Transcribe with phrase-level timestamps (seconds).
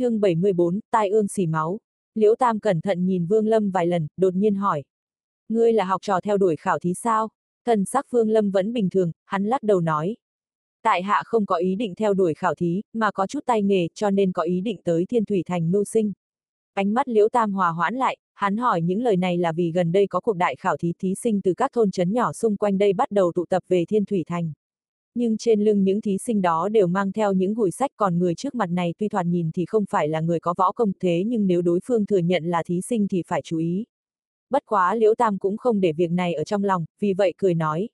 [0.00, 1.80] chương 74, tai ương xỉ máu.
[2.14, 4.84] Liễu Tam cẩn thận nhìn Vương Lâm vài lần, đột nhiên hỏi.
[5.48, 7.28] Ngươi là học trò theo đuổi khảo thí sao?
[7.66, 10.16] Thần sắc Vương Lâm vẫn bình thường, hắn lắc đầu nói.
[10.82, 13.88] Tại hạ không có ý định theo đuổi khảo thí, mà có chút tay nghề,
[13.94, 16.12] cho nên có ý định tới Thiên Thủy Thành mưu sinh.
[16.74, 19.92] Ánh mắt Liễu Tam hòa hoãn lại, hắn hỏi những lời này là vì gần
[19.92, 22.78] đây có cuộc đại khảo thí thí sinh từ các thôn trấn nhỏ xung quanh
[22.78, 24.52] đây bắt đầu tụ tập về Thiên Thủy Thành.
[25.14, 28.34] Nhưng trên lưng những thí sinh đó đều mang theo những gùi sách còn người
[28.34, 31.24] trước mặt này tuy thoạt nhìn thì không phải là người có võ công thế
[31.26, 33.84] nhưng nếu đối phương thừa nhận là thí sinh thì phải chú ý.
[34.50, 37.54] Bất quá Liễu Tam cũng không để việc này ở trong lòng, vì vậy cười
[37.54, 37.88] nói.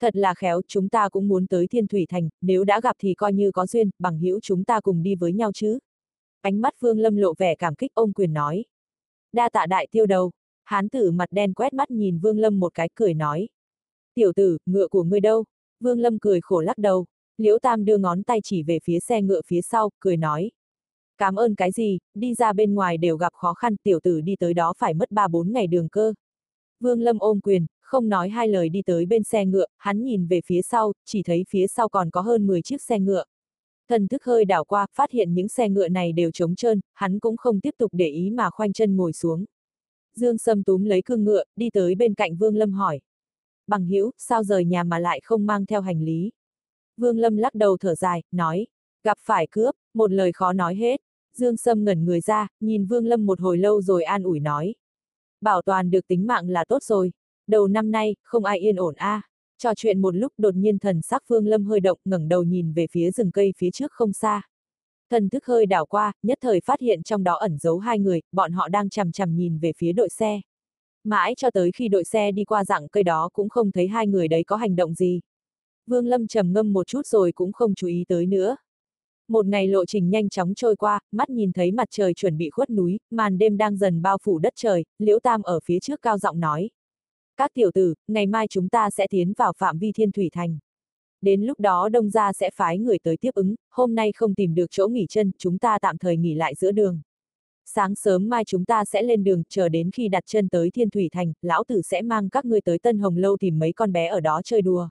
[0.00, 3.14] Thật là khéo, chúng ta cũng muốn tới Thiên Thủy Thành, nếu đã gặp thì
[3.14, 5.78] coi như có duyên, bằng hữu chúng ta cùng đi với nhau chứ.
[6.40, 8.64] Ánh mắt Vương Lâm lộ vẻ cảm kích ôm quyền nói.
[9.32, 10.32] Đa tạ đại tiêu đầu,
[10.64, 13.48] hán tử mặt đen quét mắt nhìn Vương Lâm một cái cười nói.
[14.14, 15.44] Tiểu tử, ngựa của ngươi đâu?
[15.84, 17.06] Vương Lâm cười khổ lắc đầu.
[17.38, 20.50] Liễu Tam đưa ngón tay chỉ về phía xe ngựa phía sau, cười nói.
[21.18, 24.36] Cảm ơn cái gì, đi ra bên ngoài đều gặp khó khăn, tiểu tử đi
[24.36, 26.14] tới đó phải mất 3-4 ngày đường cơ.
[26.80, 30.26] Vương Lâm ôm quyền, không nói hai lời đi tới bên xe ngựa, hắn nhìn
[30.26, 33.24] về phía sau, chỉ thấy phía sau còn có hơn 10 chiếc xe ngựa.
[33.88, 37.18] Thần thức hơi đảo qua, phát hiện những xe ngựa này đều trống trơn, hắn
[37.18, 39.44] cũng không tiếp tục để ý mà khoanh chân ngồi xuống.
[40.16, 43.00] Dương Sâm túm lấy cương ngựa, đi tới bên cạnh Vương Lâm hỏi.
[43.66, 46.32] Bằng hữu sao rời nhà mà lại không mang theo hành lý?
[46.96, 48.66] Vương Lâm lắc đầu thở dài, nói.
[49.04, 51.00] Gặp phải cướp, một lời khó nói hết.
[51.36, 54.74] Dương Sâm ngẩn người ra, nhìn Vương Lâm một hồi lâu rồi an ủi nói.
[55.40, 57.12] Bảo toàn được tính mạng là tốt rồi.
[57.46, 59.14] Đầu năm nay, không ai yên ổn a.
[59.14, 59.22] À.
[59.58, 62.72] Trò chuyện một lúc đột nhiên thần sắc Vương Lâm hơi động ngẩng đầu nhìn
[62.72, 64.42] về phía rừng cây phía trước không xa.
[65.10, 68.22] Thần thức hơi đảo qua, nhất thời phát hiện trong đó ẩn giấu hai người,
[68.32, 70.40] bọn họ đang chằm chằm nhìn về phía đội xe.
[71.04, 74.06] Mãi cho tới khi đội xe đi qua dạng cây đó cũng không thấy hai
[74.06, 75.20] người đấy có hành động gì.
[75.86, 78.56] Vương Lâm trầm ngâm một chút rồi cũng không chú ý tới nữa.
[79.28, 82.50] Một ngày lộ trình nhanh chóng trôi qua, mắt nhìn thấy mặt trời chuẩn bị
[82.50, 86.02] khuất núi, màn đêm đang dần bao phủ đất trời, Liễu Tam ở phía trước
[86.02, 86.70] cao giọng nói.
[87.36, 90.58] Các tiểu tử, ngày mai chúng ta sẽ tiến vào phạm vi thiên thủy thành.
[91.20, 94.54] Đến lúc đó đông gia sẽ phái người tới tiếp ứng, hôm nay không tìm
[94.54, 97.00] được chỗ nghỉ chân, chúng ta tạm thời nghỉ lại giữa đường.
[97.66, 100.90] Sáng sớm mai chúng ta sẽ lên đường, chờ đến khi đặt chân tới Thiên
[100.90, 103.92] Thủy Thành, lão tử sẽ mang các ngươi tới Tân Hồng Lâu tìm mấy con
[103.92, 104.88] bé ở đó chơi đùa.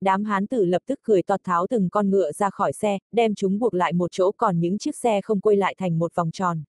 [0.00, 3.34] Đám hán tử lập tức cười toạt tháo từng con ngựa ra khỏi xe, đem
[3.34, 6.30] chúng buộc lại một chỗ còn những chiếc xe không quay lại thành một vòng
[6.30, 6.62] tròn.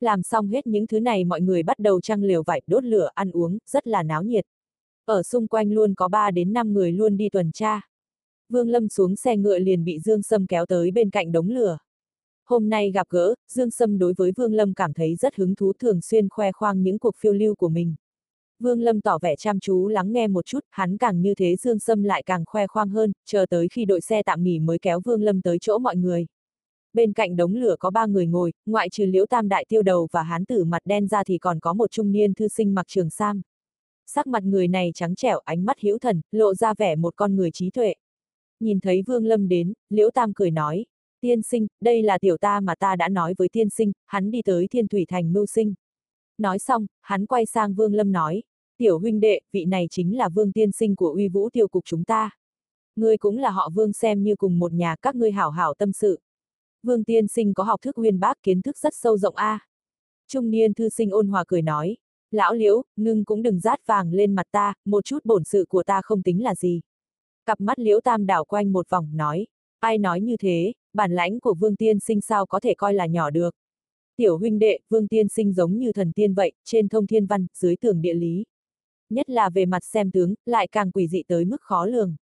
[0.00, 3.08] Làm xong hết những thứ này mọi người bắt đầu trăng liều vải, đốt lửa,
[3.14, 4.46] ăn uống, rất là náo nhiệt.
[5.04, 7.80] Ở xung quanh luôn có 3 đến 5 người luôn đi tuần tra.
[8.48, 11.78] Vương Lâm xuống xe ngựa liền bị Dương Sâm kéo tới bên cạnh đống lửa.
[12.46, 15.72] Hôm nay gặp gỡ, Dương Sâm đối với Vương Lâm cảm thấy rất hứng thú
[15.72, 17.94] thường xuyên khoe khoang những cuộc phiêu lưu của mình.
[18.58, 21.78] Vương Lâm tỏ vẻ chăm chú lắng nghe một chút, hắn càng như thế Dương
[21.78, 25.00] Sâm lại càng khoe khoang hơn, chờ tới khi đội xe tạm nghỉ mới kéo
[25.04, 26.26] Vương Lâm tới chỗ mọi người.
[26.92, 30.08] Bên cạnh đống lửa có ba người ngồi, ngoại trừ liễu tam đại tiêu đầu
[30.12, 32.86] và hán tử mặt đen ra thì còn có một trung niên thư sinh mặc
[32.88, 33.42] trường sam.
[34.06, 37.36] Sắc mặt người này trắng trẻo, ánh mắt hữu thần, lộ ra vẻ một con
[37.36, 37.94] người trí tuệ.
[38.60, 40.84] Nhìn thấy Vương Lâm đến, liễu tam cười nói,
[41.24, 44.42] Tiên sinh, đây là tiểu ta mà ta đã nói với tiên sinh, hắn đi
[44.42, 45.74] tới thiên thủy thành mưu sinh.
[46.38, 48.42] Nói xong, hắn quay sang Vương Lâm nói,
[48.76, 51.84] tiểu huynh đệ, vị này chính là Vương tiên sinh của uy vũ tiêu cục
[51.84, 52.30] chúng ta.
[52.96, 55.92] Ngươi cũng là họ Vương xem như cùng một nhà các ngươi hảo hảo tâm
[55.92, 56.20] sự.
[56.82, 59.52] Vương tiên sinh có học thức uyên bác kiến thức rất sâu rộng a.
[59.52, 59.66] À.
[60.28, 61.96] Trung niên thư sinh ôn hòa cười nói,
[62.30, 65.82] lão liễu, ngưng cũng đừng rát vàng lên mặt ta, một chút bổn sự của
[65.82, 66.80] ta không tính là gì.
[67.46, 69.46] Cặp mắt liễu tam đảo quanh một vòng nói,
[69.80, 73.06] ai nói như thế, bản lãnh của Vương Tiên Sinh sao có thể coi là
[73.06, 73.54] nhỏ được.
[74.16, 77.46] Tiểu huynh đệ, Vương Tiên Sinh giống như thần tiên vậy, trên thông thiên văn,
[77.54, 78.44] dưới tường địa lý.
[79.10, 82.16] Nhất là về mặt xem tướng, lại càng quỷ dị tới mức khó lường.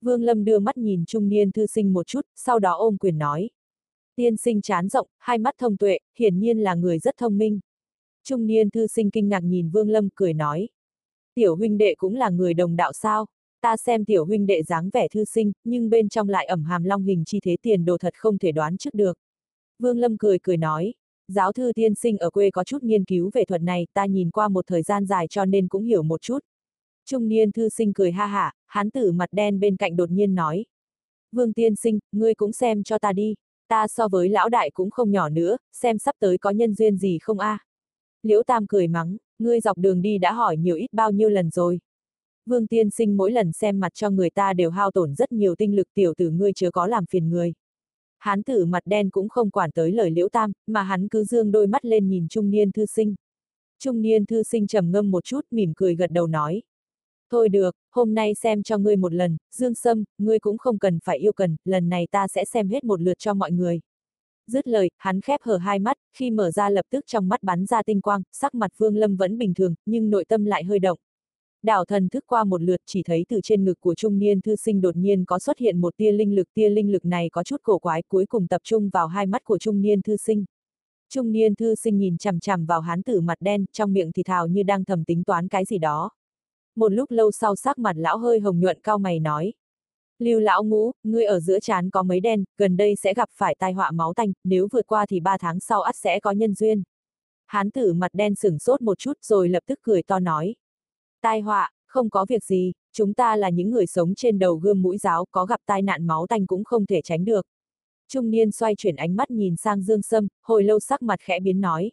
[0.00, 3.18] Vương Lâm đưa mắt nhìn trung niên thư sinh một chút, sau đó ôm quyền
[3.18, 3.50] nói.
[4.16, 7.60] Tiên sinh chán rộng, hai mắt thông tuệ, hiển nhiên là người rất thông minh.
[8.24, 10.68] Trung niên thư sinh kinh ngạc nhìn Vương Lâm cười nói.
[11.34, 13.26] Tiểu huynh đệ cũng là người đồng đạo sao?
[13.60, 16.84] Ta xem tiểu huynh đệ dáng vẻ thư sinh, nhưng bên trong lại ẩm hàm
[16.84, 19.18] long hình chi thế tiền đồ thật không thể đoán trước được.
[19.78, 20.94] Vương Lâm cười cười nói,
[21.28, 24.30] giáo thư tiên sinh ở quê có chút nghiên cứu về thuật này, ta nhìn
[24.30, 26.38] qua một thời gian dài cho nên cũng hiểu một chút.
[27.04, 30.34] Trung niên thư sinh cười ha hả, hán tử mặt đen bên cạnh đột nhiên
[30.34, 30.64] nói.
[31.32, 33.34] Vương tiên sinh, ngươi cũng xem cho ta đi,
[33.68, 36.96] ta so với lão đại cũng không nhỏ nữa, xem sắp tới có nhân duyên
[36.96, 37.50] gì không a?
[37.50, 37.64] À?
[38.22, 41.50] Liễu Tam cười mắng, ngươi dọc đường đi đã hỏi nhiều ít bao nhiêu lần
[41.50, 41.80] rồi.
[42.46, 45.54] Vương tiên sinh mỗi lần xem mặt cho người ta đều hao tổn rất nhiều
[45.54, 47.54] tinh lực tiểu tử ngươi chưa có làm phiền người.
[48.18, 51.52] Hán tử mặt đen cũng không quản tới lời liễu tam, mà hắn cứ dương
[51.52, 53.14] đôi mắt lên nhìn trung niên thư sinh.
[53.78, 56.62] Trung niên thư sinh trầm ngâm một chút mỉm cười gật đầu nói.
[57.30, 60.98] Thôi được, hôm nay xem cho ngươi một lần, Dương Sâm, ngươi cũng không cần
[61.04, 63.80] phải yêu cần, lần này ta sẽ xem hết một lượt cho mọi người.
[64.46, 67.66] Dứt lời, hắn khép hở hai mắt, khi mở ra lập tức trong mắt bắn
[67.66, 70.78] ra tinh quang, sắc mặt Vương Lâm vẫn bình thường, nhưng nội tâm lại hơi
[70.78, 70.98] động.
[71.66, 74.56] Đảo thần thức qua một lượt chỉ thấy từ trên ngực của trung niên thư
[74.56, 77.42] sinh đột nhiên có xuất hiện một tia linh lực, tia linh lực này có
[77.42, 80.44] chút cổ quái cuối cùng tập trung vào hai mắt của trung niên thư sinh.
[81.08, 84.22] Trung niên thư sinh nhìn chằm chằm vào hán tử mặt đen, trong miệng thì
[84.22, 86.10] thào như đang thầm tính toán cái gì đó.
[86.76, 89.52] Một lúc lâu sau sắc mặt lão hơi hồng nhuận cao mày nói.
[90.18, 93.54] Lưu lão ngũ, ngươi ở giữa chán có mấy đen, gần đây sẽ gặp phải
[93.58, 96.54] tai họa máu tanh, nếu vượt qua thì ba tháng sau ắt sẽ có nhân
[96.54, 96.82] duyên.
[97.46, 100.54] Hán tử mặt đen sửng sốt một chút rồi lập tức cười to nói.
[101.26, 104.82] Tai họa, không có việc gì, chúng ta là những người sống trên đầu gươm
[104.82, 107.46] mũi giáo có gặp tai nạn máu tanh cũng không thể tránh được.
[108.08, 111.40] Trung niên xoay chuyển ánh mắt nhìn sang Dương Sâm, hồi lâu sắc mặt khẽ
[111.40, 111.92] biến nói.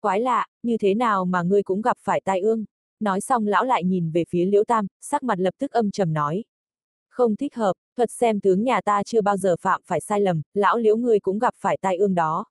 [0.00, 2.64] Quái lạ, như thế nào mà ngươi cũng gặp phải tai ương?
[3.00, 6.12] Nói xong lão lại nhìn về phía Liễu Tam, sắc mặt lập tức âm trầm
[6.12, 6.44] nói.
[7.08, 10.42] Không thích hợp, thuật xem tướng nhà ta chưa bao giờ phạm phải sai lầm,
[10.54, 12.44] lão liễu ngươi cũng gặp phải tai ương đó.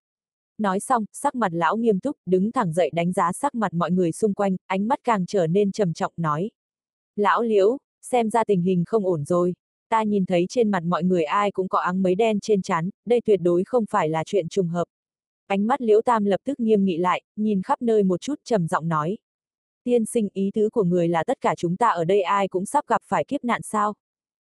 [0.60, 3.92] Nói xong, sắc mặt lão nghiêm túc, đứng thẳng dậy đánh giá sắc mặt mọi
[3.92, 6.52] người xung quanh, ánh mắt càng trở nên trầm trọng nói.
[7.16, 9.54] Lão liễu, xem ra tình hình không ổn rồi.
[9.90, 12.90] Ta nhìn thấy trên mặt mọi người ai cũng có áng mấy đen trên trán,
[13.06, 14.86] đây tuyệt đối không phải là chuyện trùng hợp.
[15.48, 18.68] Ánh mắt liễu tam lập tức nghiêm nghị lại, nhìn khắp nơi một chút trầm
[18.68, 19.18] giọng nói.
[19.84, 22.66] Tiên sinh ý tứ của người là tất cả chúng ta ở đây ai cũng
[22.66, 23.94] sắp gặp phải kiếp nạn sao?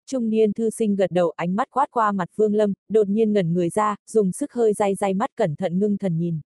[0.07, 3.33] Trung niên thư sinh gật đầu ánh mắt quát qua mặt Vương Lâm, đột nhiên
[3.33, 6.41] ngẩn người ra, dùng sức hơi day day mắt cẩn thận ngưng thần nhìn.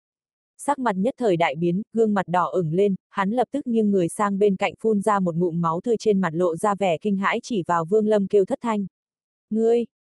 [0.59, 3.91] Sắc mặt nhất thời đại biến, gương mặt đỏ ửng lên, hắn lập tức nghiêng
[3.91, 6.99] người sang bên cạnh phun ra một ngụm máu tươi trên mặt lộ ra vẻ
[6.99, 8.87] kinh hãi chỉ vào Vương Lâm kêu thất thanh.
[9.51, 9.85] Ngươi,